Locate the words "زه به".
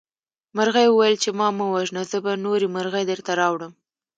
2.11-2.31